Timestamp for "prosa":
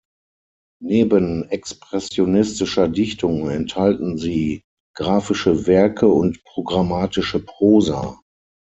7.37-8.19